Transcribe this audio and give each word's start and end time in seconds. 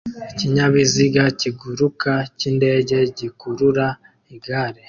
Ikinyabiziga 0.31 1.23
kiguruka 1.39 2.11
cyindege 2.37 2.97
gikurura 3.17 3.85
igare 4.35 4.79